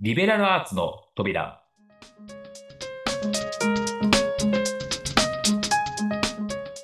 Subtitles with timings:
[0.00, 1.60] リベラルアーツの扉。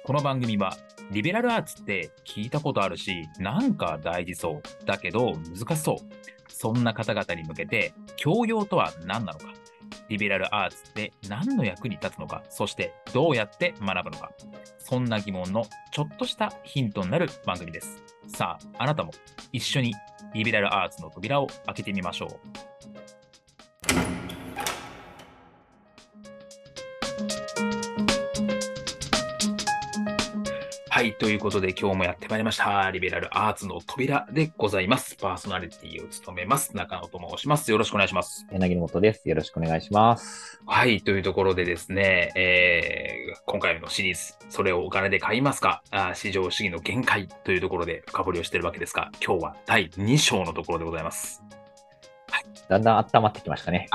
[0.03, 0.77] この番組は、
[1.13, 4.63] リベラルアーツって聞いたことあるし、なんか大事そう。
[4.85, 5.97] だけど難しそう。
[6.49, 9.47] そんな方々に向けて、教養とは何なのか。
[10.09, 12.43] リベラルアーツって何の役に立つのか。
[12.49, 14.33] そしてどうやって学ぶのか。
[14.81, 18.03] そんな疑問のちょっとしたヒントになる番組です。
[18.27, 19.13] さあ、あなたも
[19.53, 19.95] 一緒に
[20.35, 22.74] リベラルアーツの扉を開けてみましょう。
[31.13, 32.91] ということで今日もやってまいりました。
[32.91, 35.17] リベラルアーツの扉でございます。
[35.17, 36.75] パーソナリティを務めます。
[36.75, 37.71] 中野と申します。
[37.71, 38.47] よろしくお願いします。
[38.51, 39.29] 柳本です。
[39.29, 40.61] よろしくお願いします。
[40.65, 45.83] はい、というところでですね、えー今回のシリーズ、それをお金で買いますか？
[45.91, 51.44] あー市場主義の限界というところで深掘りをしているわけですが、今日は第2章のところでございます。
[52.69, 53.89] だんだん温まってきましたね。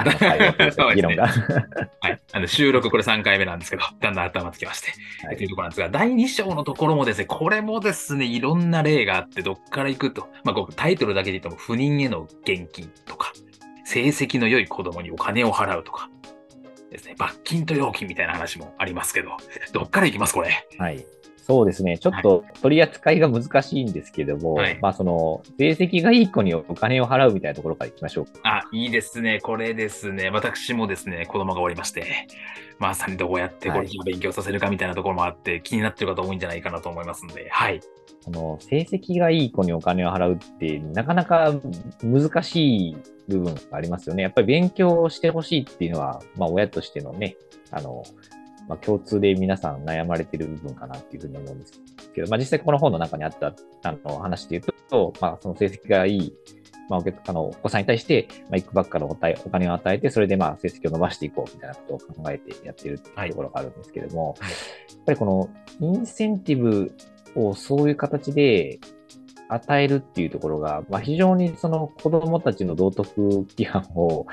[0.96, 1.28] 議論が。
[1.28, 2.20] はい。
[2.32, 4.92] あの収録これ3回目なんですけど、だんだん温まってきまして。
[5.26, 13.34] はいというところなんですが、第2章のところもですね、これもですね、いろんな例があって、どっから行くと、まあ、タイトルだけで言っても、不妊への現金とか、
[13.86, 16.10] 成績の良い子供にお金を払うとか、
[16.92, 19.38] ですね、罰金と料金みたいな話もありますけど、
[19.74, 20.68] どっから行きます、これ？
[20.78, 21.06] はい。
[21.50, 21.98] そうですね。
[21.98, 28.26] ちょっと取り扱いが難しいんですけども、はいまあその、成績がいい子にお金を払うみたいなところからいきましょう。
[28.44, 29.40] あ、いいですね。
[29.42, 30.30] これですね。
[30.30, 32.28] 私もですね、子供がおりまして、
[32.78, 37.82] まさにどうやってこれを勉強させるかみたいなところもあって、気になってる方多いんじゃないかなと思いますので、はい。
[38.22, 41.52] その、成績がいい子にお金を払うって、なかなか
[42.04, 44.22] 難しい部分がありますよね。
[44.22, 47.38] やっぱり勉強をしてほしいっていうのは、まあ親としてのね、
[47.72, 48.04] あの、
[48.70, 51.74] まあ、共通で皆さん悩まれてる部分かなっていうふうに思うんです
[52.14, 53.54] けど、まあ、実際この本の中にあった
[53.84, 56.34] あの話で言うと、まあ、その成績がいい、
[56.88, 64.52] まあ、お客あのお子さんに対して、まあ、いくばっかのおたお金を与えて、それでまあ成績を伸ばしていこうみたいなことを考えてやってるっていうところがあるんですけれども、はい。
[64.52, 64.56] や
[65.02, 66.96] っぱりこのインセンティブ
[67.36, 68.80] をそういう形で
[69.50, 74.28] 与えるっていうところが、まあ、非常にその子供たちの道徳規範を、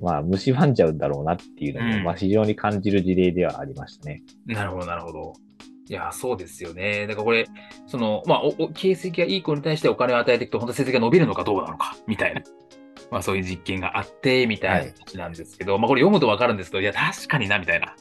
[0.00, 4.22] まあ、蝕んじゃうんだろうなっていうのも、うんまあ、非常に感じる事例ではありましたね。
[4.46, 5.32] なるほど、なるほど。
[5.88, 7.06] いや、そうですよね。
[7.06, 7.46] だからこれ、
[7.86, 12.42] その、まあ、おお形跡がいい子に対してお金を与えていくと、本当成績が伸びるのかどうなのか、みたいな。
[13.10, 17.94] まあ、そういう実験があって、みたいな話なんですけど、まあ、これ読むとわかるんですけど、いや、確かにな、みたいな。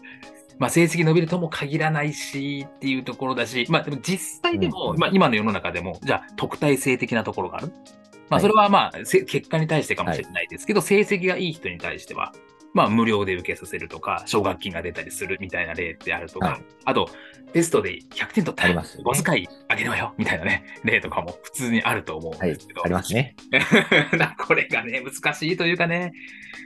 [0.60, 7.72] まあ、成績伸びるとも限らないし、っていうところだし、まあ、でも実際でも、うんまあ、今の世の中でも、じゃあ、特待生的なところがある。
[8.30, 12.34] まあ、はいそれはまあ、せ結果に対してかもしれないですけど、成績がいい人に対しては、
[12.78, 17.10] まあ、無料で受けさせるとか、奨学金が出たりするみたいな例ってあるとか、はいあと、
[17.54, 23.36] テストで100点取ったらお小遣いあげるわよみたいなね、例とかも普通にあると思うんはいですけど。、ありますね。
[24.46, 26.14] これがね、難しいというかね。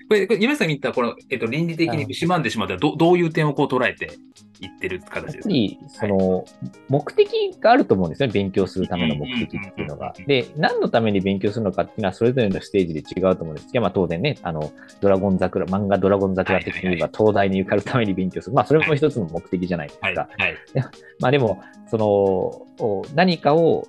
[0.09, 4.11] これ、これ今さんが言った、この、えっと、倫理的に蝕んでしまったら、どどういう点をこう捉えて
[4.59, 6.00] いってる形ですか？
[6.01, 6.45] その、
[6.89, 8.33] 目的があると思うんですよね。
[8.33, 10.25] 勉強するための目的っていうのがうん。
[10.25, 18.56] で、何のために勉強するのかっていうのは、それぞれのステージで違うと思うんですけど、まあ当然ね、あの、ドラゴン桜、漫画ドラゴン桜的に言えば、東大に受かるために勉強する。
[18.56, 20.16] まあそれも一つの目的じゃないですはい。
[20.16, 20.28] か。
[20.38, 20.56] はい。
[21.19, 23.88] まあでも、その、お何かを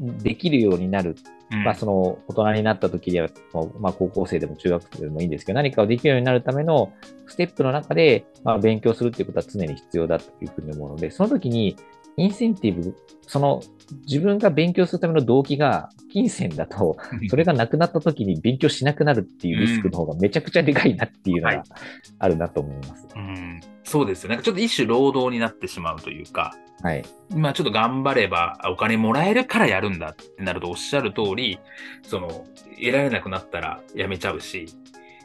[0.00, 1.16] できるようになる
[1.50, 3.28] うんまあ、その大人になった時には、
[3.80, 6.92] まあ、高校生でも中学生でもいいんですけど、何かをできるようになるための
[7.26, 11.76] ステップの中で、まあ、勉強するっていうことは常に必要だというふうに思うので、その時に
[12.18, 13.62] インセンティブ、その
[14.06, 16.96] 自分が勉強するための動機が金銭だと、
[17.30, 21.64] それがなくなった時に勉強しなくなるっていうリスクの方がめちゃくちゃでかいなっていうのはいが
[22.18, 23.06] あるなと思います。
[23.14, 24.40] うん、そうですよね。
[24.42, 27.04] ちょっと一種労働になってしまうというか、はい。
[27.34, 31.58] まあちょっと頑張ればお金もらえるからやるんだってなるとおっしゃる通り、
[32.02, 34.66] その、得られなくなったらやめちゃうし、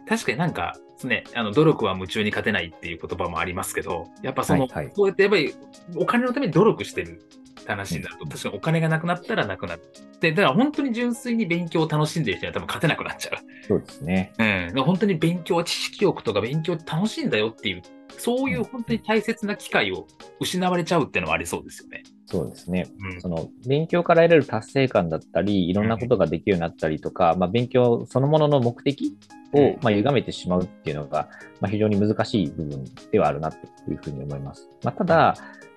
[0.07, 0.75] 確かになんか、
[1.07, 5.53] ね、あの努力は夢中に勝てないっていう言葉もありますけど、やっぱその、はいはいそうやってやっぱり
[5.95, 7.21] お金のために努力してる
[7.61, 9.81] って話になると、確かにお金がなくなったらなくなる。
[10.19, 13.37] で、だから本当に純粋に勉強を楽しんでる人には多分勝てなくなっちゃう。
[13.67, 14.33] そうですね。
[14.37, 17.81] うん、だから本当に勉強は知識欲とか勉強楽しいんだよっていう、
[18.17, 20.07] そういう本当に大切な機会を
[20.39, 22.03] 失われちゃうっていうのはありそうですよね。
[22.33, 22.87] そうですね。
[22.99, 29.15] うんその勉強から得られる達成感だったり、いろんなことができるようになったりとか、まあ、勉強そのものの目的
[29.53, 31.29] うんを、まあ、歪めてしまうっていうのが、
[31.61, 33.57] まあ、非常に難しい部分ではあるなと
[33.87, 34.67] いうふうに思います。
[34.83, 35.35] まあ、ただ、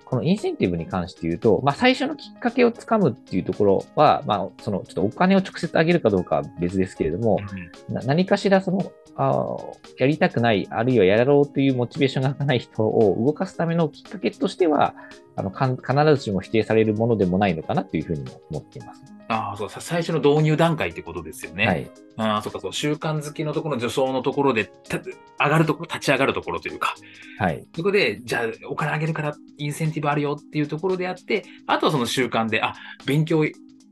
[0.09, 7.41] このインセンティブに関して言うと、まあ、最初のきっかけをつかむっていうところは、まあ、そのちょっとお金を直接あげるかどうかは別ですけれども、
[7.89, 9.57] な何かしらそのあー
[9.97, 14.95] やりたくない、あるいはやろうというモチベーションがない人を動かすためのきっかけとしては、
[15.35, 19.16] あの必ずしも否定されるものでもないのかなというふうにも思っています。
[19.29, 21.67] ああ、そう、さ最初の導入段階ってことですよね。
[21.67, 21.91] はい。
[22.17, 26.95] ああ、そうか、そう、習慣づきのところ、助走のところで、た上がるところ、立ち上がるところというか、
[27.37, 27.67] はい。
[27.75, 32.75] そこで、じゃあ、お金あげるから、インセンティブあるよっていうところであって、あとはその習慣で、あ、
[33.05, 33.43] 勉強、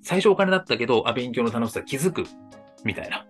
[0.01, 2.23] 最初お金だったけど、あ、勉強の楽しさ気づく、
[2.83, 3.25] みたいな、は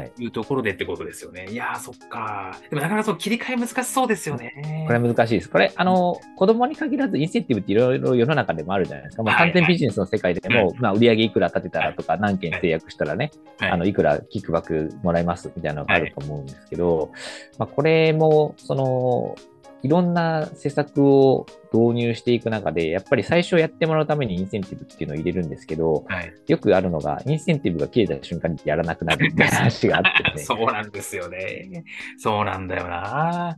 [0.00, 0.12] い。
[0.18, 1.46] いうところでってことですよね。
[1.50, 2.58] いやー、そっか。
[2.70, 4.84] でも、なかなかその切り替え難しそうですよね。
[4.86, 5.50] これは難しいです。
[5.50, 9.22] これ、あの、子供に限らずインセンティブっていろいろ世の中でもあるじゃないですか。
[9.22, 17.10] まあ、はい完全ビジネスの世界でも、まあ、売上いくら立てたらとか、何件制約したらね、はいあの、いくらキックバックもらえますみたいなのがあると思うんですけど、
[17.58, 19.34] まあ、これも、その、
[19.82, 26.32] いろんな施策を導入していく中で、やっぱり最初やってもらうためにインセンティブっていうのを入れるんですけど、はい。
[26.46, 30.42] よくあるのが、インセンティブが切れた瞬間にやらなくなるみたいな 話があってね。
[30.44, 31.84] そうなんですよね。
[32.18, 33.56] そうなんだよな。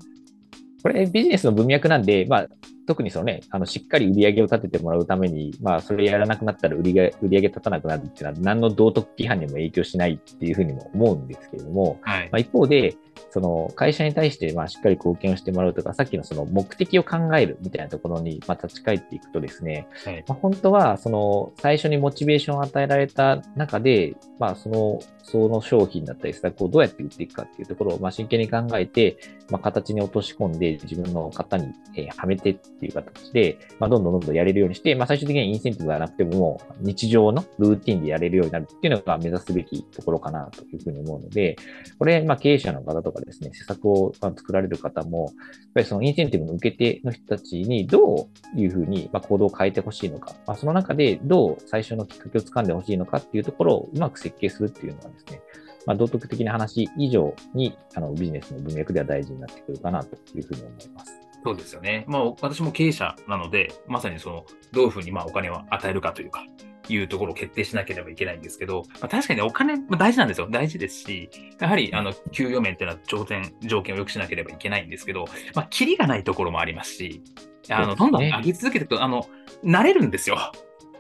[0.83, 2.49] これビジネスの文脈なんで、まあ、
[2.87, 12.39] 特にそのね、あの、しっかり売り上げを立ててもらうために、まあ、それやらなくなったら売り上げ、売り上げ立たなくなるっていうのは、何の道徳規範にも影響しないっていうふうにも思うんですけれども、はいまあ、。
[12.39, 12.97] 一方で、
[13.31, 20.25] その会社に対してまあしっかり貢献をしてもらうとか、さっきのその目的を考えるみたいなところにまあ立ち返っていくとですね、はい。
[20.29, 29.19] まあ、本当はその最初にモチベーションを与えられた中で、まあ、そのその商品だったり施策をどうやって売っていくかっていうところをまあ真剣に考えて、
[29.51, 41.57] まあ、形に落とし込んで自分の型にえーはめてってていう形で、まあ、どんどんどんどんやれるようにして、まあ、最終的にはインセンティブがなくても日常のルーティンでやれるようになるっていうのが目指すべきところかなというふうに思うので、
[41.99, 45.35] これ、まあ、経営者の方とかですね、施策を作られる方も、やっ
[45.75, 55.41] ぱりそのインセンティブの受け手の人たちにどういうふうにま行動を変えてほしいのか、まあ、その中でどう最初のきっかけをつかんでほしいのかっていうところをうまく設計するっていうのはですね、
[55.87, 61.24] まあ、道徳的な話以上にあのビジネスの文脈では大事になってくるかなというふうに思います。
[61.45, 62.05] そうですよね。
[62.09, 66.45] まあ、私も経営者なので、まさにその、どういうふうにまあお金を与えるかというか、
[66.89, 70.49] いうところを決定しなければいけないんですけど、まあ、確かにね、お金、まあ、大事なんですよ。
[70.51, 71.31] 大事ですし、
[71.61, 77.23] やはり、あの、給与面っていうのは条件、条件を良くしなければいけないんですけど、まあ、キリがないところもありますし、
[77.69, 79.27] あの、どんどん上げ続けていくと、あの、
[79.65, 80.39] 慣れるんですよ。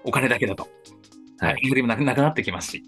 [0.04, 0.68] お金だけだと。
[1.38, 2.82] はいよりもなくなくなってきますし。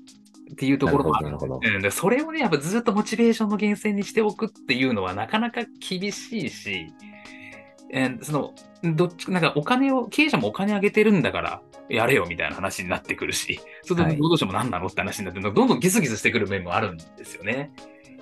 [0.52, 6.87] っていうところもあるなるそれをね、やっぱずっとモチベーションの源泉にしておくっていうのはなかなか厳しいし、
[7.91, 8.55] えーその、
[8.94, 17.71] どっちなんかお金を、経営者もお金あげてるんだから、やれよみたいな話になってくるし、そうするはいと労働者も何なのって話になって、どんどんギスギスしてくる面もあるんですよね。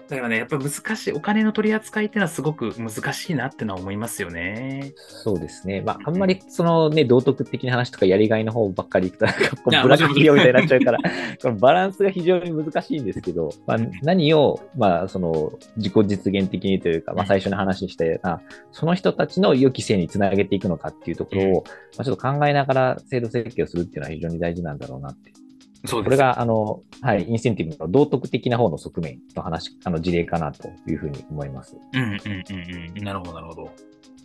[0.08, 4.92] だからね、やっぱり難しい、お金の取り扱いっていうのはすごく難しいなってのは思いますよね。
[4.96, 5.80] そうですね。
[5.80, 10.98] まあ、あんまりそのね、道徳的な話とかやりがいの方ばっかり いくと、なんかこうブラック企業みたいになっちゃうもから、
[11.40, 18.42] このバランスが非常に難しいんですけど、まあ、何を、まあ、その自己実現的にというか、まあ、最初の話したような、
[18.72, 21.64] その人たちの良き性につなげていくのかっていうところを、
[21.96, 25.43] まあ、ちょっと考えながら制度設計をするっていうのは非常に大事なんだろうなって。
[25.86, 26.04] そうです。
[26.04, 31.76] これが、あの、はい、インセンティブの道徳的な方の側面の話、あの事例かなというふうに思います。
[31.92, 33.04] うんうんうんうん。
[33.04, 33.70] なるほど、なるほど。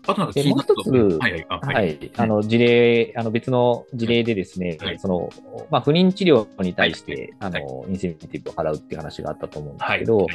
[0.07, 0.89] あとなんかもう一つ
[1.19, 1.45] はいはい。
[1.49, 1.93] あははい。
[1.93, 5.29] い、あの事例、あの別の事例でですね、はいその
[5.69, 9.99] まあ、不妊治療に対して、はいあのインセンティブを払うっていう話があったと思うんですはい。
[9.99, 10.27] けど、はい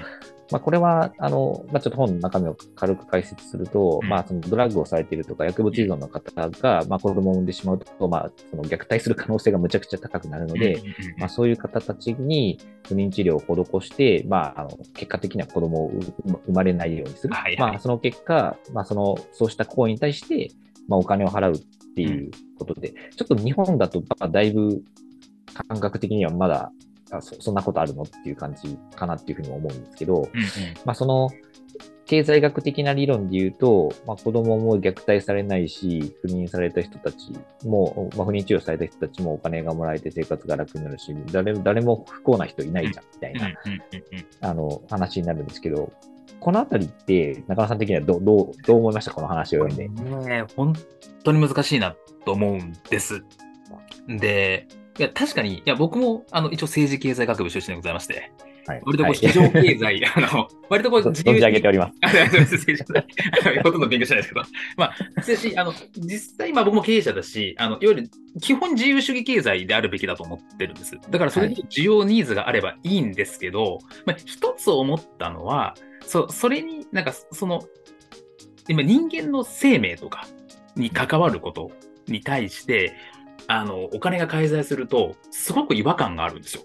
[0.50, 15.90] まあ、これはあの、まあ、ちょっと本の中身を軽く解説すると、うんまあ、そのドラッグをされているとか、薬物依存の方が、まあ、子供を産んでしまうと、まあ、その虐待する可能性がむちゃくちゃ高くなるので、うんうんうんまあ、そういう方たちに不妊治療を施して、まあ、あの結果的には子供を
[16.24, 17.34] 産生まれないようにする。
[17.34, 20.50] はいはいまあ、その結果、まあ、その、そうした行為に対して、
[20.88, 24.82] まあ、お金を払うっていうことで、ちょっと日本だと、まあ、だいぶ
[25.68, 26.72] 感覚的にはまだ
[27.16, 30.28] あそ、そんなことあるのっていう感じかなっていうふうにも思うんですけど、うんうん
[30.84, 31.30] まあ、その、
[32.06, 37.32] 経済学的な理論で言うと、まあ、子供も虐待されないし、不妊された人たち
[37.64, 43.58] も、まあ、不妊治療された人たちもお金がもらえて生活が楽になるし、誰誰も不幸な人いないじゃん、みたいな、
[44.42, 45.92] あの、話になるんですけど、
[46.40, 49.12] このあたりって、中野さん的にはどどうどう思いました？
[49.12, 49.88] この話を読んで。
[50.28, 50.74] ねえ本
[51.22, 53.24] 当に難しいなと思うんです。
[54.08, 58.08] で、いや、確かに、いや、僕も、あの、一応政治経済学部出身でございまし
[58.66, 58.82] はい。
[58.84, 62.58] 割とこう、はい市場経済、 あの、割とこう、自由じ上げております。
[63.62, 64.46] ほとんど勉強してないですけど。
[64.76, 68.10] まあ、し、あの、実際、まあ僕も経営者だし、あの、いわゆる
[68.40, 70.98] 基本自由主義経済であるべきだと思ってるんです。
[71.10, 75.74] だからそれで需要ニーズがあればいいんですけど、まあ一つ思ったのは、
[76.06, 77.64] そ、それになんかその、
[78.68, 80.26] 今人間の生命とか
[80.74, 81.70] に関わること
[82.06, 82.94] に対して、
[83.46, 86.62] あの、お金が介在すると、すごく違和感があるんですよ。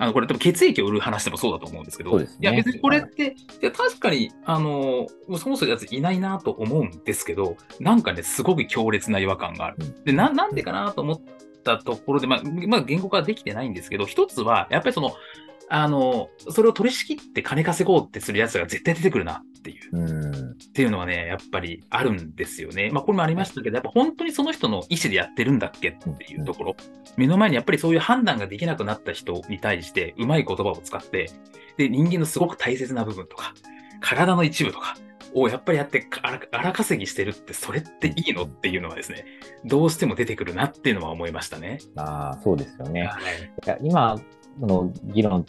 [0.00, 2.26] あの、これ多分血液を売る話でもそうだと思うんですけど、ね。
[2.40, 5.06] いや別にこれって、いや確かに、あの、
[5.36, 9.78] そもそもやついないなと思うんですけど、なんかね、すごく強烈な違和感がある。
[10.04, 11.20] で、ななんでかなと思っ
[11.58, 15.12] ったところで、まあ、まあ、言語化はできてないんですけど、一つは、やっぱりその、
[15.68, 20.27] あの、それを取り仕切って金稼ごうってするやつが絶対出てくるなっていう、うん、
[20.64, 22.90] っていうのはね、やっぱりあるんですよね。
[22.92, 26.76] まあ、これもありましたけど、やっぱ本当にその人の意思でやってるんだっけっていうところ、
[27.16, 31.30] 目の前にやっぱりそういう判断ができなくなった人に対して、うまい言葉を使って、
[31.76, 33.54] で、人間のすごく大切な部分とか、
[34.00, 34.96] 体の一部とか、
[35.34, 36.06] をやっぱりやって
[36.52, 39.24] 荒稼ぎしてるって、それっていいのっていうのはですね、
[39.64, 41.78] どうしても出てくるなっていうのは思いましたね。
[41.96, 43.04] ああ、そうですよね。
[43.04, 43.18] は
[43.72, 44.18] い、今、
[44.66, 45.44] の議論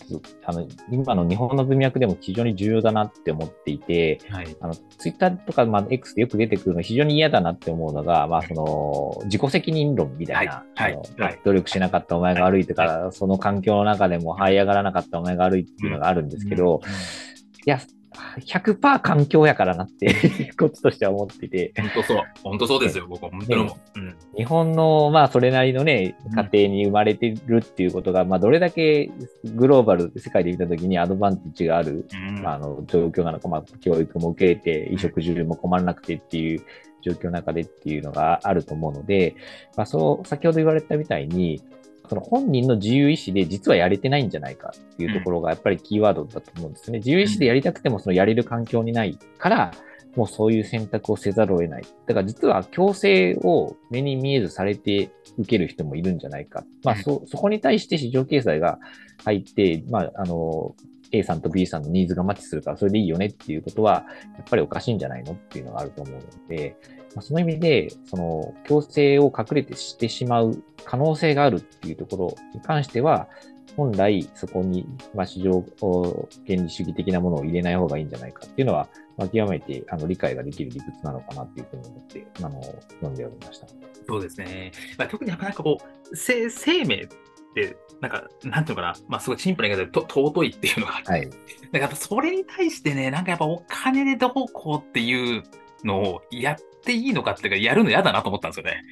[0.46, 11.00] あの今の日本の文脈でも非常に重要だなって思っていて、はい、あのツイッターとか、まあ、X でよく出てくるの非常に嫌だなって思うのが、まあ、その自己責任論みたいな、はい。
[11.18, 16.82] はい、努力しなかったお前が悪いとか、その環境の中でも這い上がらなかったお前が悪いっていうのがあるんですけど、
[17.66, 17.80] いや、
[18.40, 21.74] 100%環境やからなって こっちとしては思っていて。
[21.78, 22.18] 本当そう。
[22.44, 23.30] 本当そうですよ、僕は。
[23.30, 24.16] 本当にも、うん。
[24.36, 26.16] 日本の、まあ、それなりのね、
[26.52, 29.12] 家庭に生まれてるっていうことが、うん、まあ、どれだけ
[29.56, 36.62] グローバル、世界で見たときにアドバンテージがある、うん、まあ、あの、状況なのか、まあ、教育も受けて、衣食住も困らなくてっていう
[37.02, 39.36] 状況の中でっていうのがあると思うので、
[39.76, 41.62] まあ、そう、先ほど言われたみたいに、
[42.10, 46.98] その本人の自由意志で実はやれてないんじゃないかっていうところがやっぱりキーワードだと思うんですね。
[46.98, 49.72] 自由意志でやりたくてもそのやれる環境にないから、
[50.16, 51.84] もうそういう選択をせざるを得ない。
[52.08, 56.64] だから実は強制を目に見えずされて受ける人もいるんじゃないか。
[56.84, 58.80] まあそ、そこに対して市場経済が
[59.24, 60.76] 入って、まあ、あの、
[61.12, 66.76] A さんと B さんのニーズがマッチするからそれでいいよねっていうことは、やっぱりおかしいんじゃないのっていうのがあると思うので、
[67.16, 73.28] まあ、その意味で、その強制を隠れてしてしまう可能性があるっていうところに関しては、
[73.76, 74.86] 本来そこに、
[75.16, 75.64] まあ、市場
[76.46, 83.68] 原理主義的なものを入れない方がいいんじゃないかっていうのは、まあ、極めてあの理解ができる理屈なのかなっていうふうに思って、あの、読んでおりました。
[84.08, 84.72] そうですね。
[84.98, 87.08] まあ、特になんかこう、生生命っ
[87.54, 91.30] て、なんか、なんていうのかな、まあ、すごいシンプルな言い方で尊いっていうのがあって、はい、
[91.72, 95.44] だからそれに対してね、なんかやっぱお金でどうこうっていう
[95.84, 98.84] のをやっていいのかっていうか、やるの嫌だなと思ったんですよね。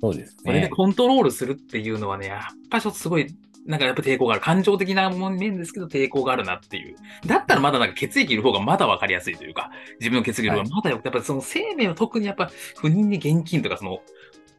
[0.00, 0.42] そうですね。
[0.44, 3.26] それでコントロールするっていうのはね、やっぱちょっとすごい、
[3.66, 4.42] なんかやっぱ抵抗がある。
[4.42, 6.96] 感情的な面ですけど抵抗があるなっていう。
[7.26, 9.70] だったらまだなんか血液いる方がまだ分かりやすいというか、
[10.00, 14.00] 自分の血液いる方がまだよく、はい、やっぱその生命は特にやっぱ不妊に現金とかその、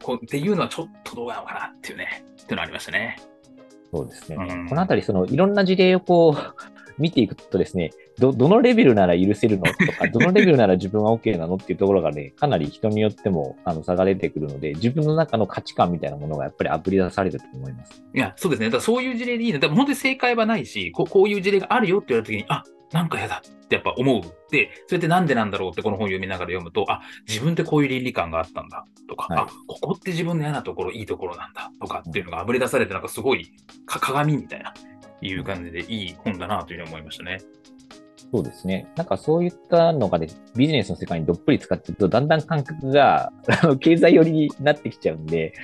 [0.02, 3.16] こっていうのはちょっとどうなのかなっていうね、っていうのありましたね。
[3.92, 4.36] そうですね。
[4.36, 9.64] うん、このあたり、そのいろんな事例をこう、見ていくとですね、ど、どのレベルなら許せるの？
[9.64, 11.56] とか、 どのレベルなら自分は OK なの？
[11.56, 18.02] っていうところがね、かなり人によってもあの差が出てくるので、自分の中の価値観みたいなものがやっぱりあぶり出されると思います。
[18.14, 18.66] いや、そうですね。
[18.66, 19.58] だからそういう事例でいいね。
[19.58, 22.62] だから本当に正解はないし、こうこういう事例があるよって言われたときに、あ、
[22.92, 24.22] なんか嫌だってやっぱ思う。
[24.50, 33.52] で、それってなんでなんだろうってこの本読みながら読むと、あ、自分ってこういう倫理観があったんだとか、はい、あ、ここって自分の嫌なところ、いいところなんだとかっていうのがあぶり出されて、なんかすごい
[33.86, 34.72] 鏡みたいな、
[35.20, 37.40] いう感じでいい本だなというふうに思いましたね。
[38.32, 38.88] そうですね。
[38.96, 43.32] なんかそういったのがね、ビジネスの世界にどっぷり使っていくと、だんだん感覚が
[43.80, 45.54] 経済寄りになってきちゃうんで、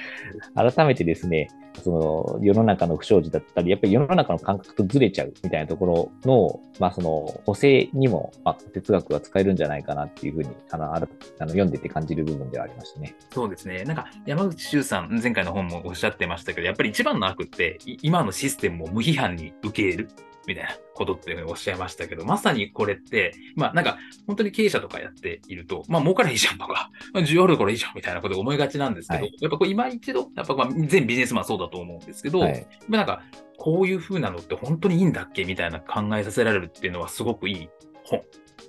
[0.54, 1.48] 改めてですね、
[1.82, 13.14] その世の中の不祥事だったり、やっぱり世の中の感覚とずれちゃうみたいなところの、まあその補正にも、まあ、哲学は使えるんじゃないかなっていうふうに、あの、あの読んでて感じる部分ではありましたね。
[13.32, 13.84] そうですね。
[13.84, 20.08] なんか山口周さん、前回の本もおっしゃってましたけど、やっぱり一番の悪って、今のシステムを無批判に受け入れる。
[20.46, 33.22] みたいなことっていうふうにおっしゃいましたけど、まさにこれって、まあなんか本当に経営者とかやっていると、まあ儲かり いいじゃんとか、まあ、需要あるからいいじゃんみたいなことを思いがちなんですけど、はい、やっぱこう今一度、やっぱまあ全ビジネスマンそうだと思うんですけど、はい、まあなんか
[33.58, 37.68] こういうふうなのって本当にいいんだっけみたいな考えさせられるっていうのはすごくいい
[38.04, 38.22] 本、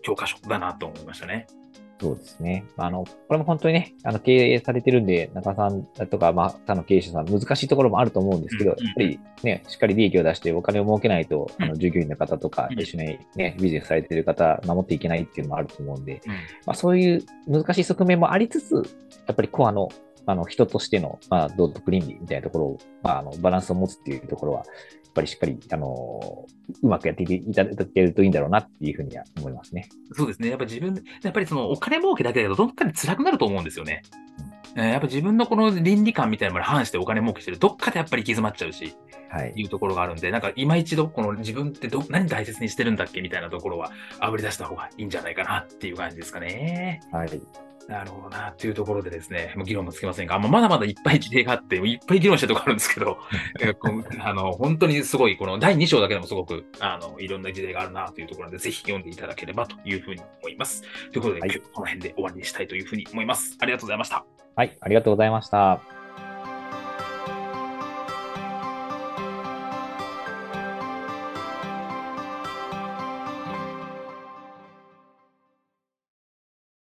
[0.03, 1.47] 教科書だなと思いましたね。
[2.00, 2.65] そうですね。
[2.75, 16.21] あの、これも本当にね、あの、経営されてるんで、中さんとか、まあ、他の経営者さん、難しいところもあると思うんですけど、やっぱりね、しっかり利益を出してお金を儲けないと、あの、従業員の方とか、一緒にね、ビジネスされてる方、守っていけないっていうのもあると思うんで、
[16.65, 18.75] まあ、そういう難しい側面もありつつ、
[19.27, 19.89] やっぱりコアの
[20.25, 24.63] あの、人としての、まあ、道徳倫理みたいなところを、まあ、あの、バランスを持つっていうところは、
[25.13, 26.46] ぱりしっかり、あの、
[26.82, 29.89] うまくやっていただけるといいんだろうなっていうふうには思いますね。
[30.13, 30.50] そうですね。
[30.50, 34.01] やっぱ自分、やっぱりそのお金儲けだけだとどっかで辛くなると思うんですよね。
[34.75, 38.96] うん、やっぱ自分のこの倫理観みたいなものに反してお金儲けしてる、どっかでやっぱり行き詰まっちゃうし、
[39.29, 47.01] はい、いうところがあるんで、なんか今一度、この自分ってど何大切にしてるんだっけみたいなところは、あぶり出した方がいいんじゃないかなっていう感じですかね。
[47.12, 47.29] はい。
[47.87, 53.17] なるほどな、っていうところでですね、もう議論もつけませんが、まだまだいっぱい事例があって、いっぱい議論したところあるんですけど、
[54.19, 60.83] あの、本当にすごい、この第2章だけでもすごく、あの、いろんな事例があるなというところで、ぜひ読んでいただければというふうに思います。
[61.11, 63.57] ということで、はい、この辺で終わりにしたいというふうに思います。
[63.59, 64.25] ありがとうございました。
[64.55, 66.02] はい、ありがとうございました。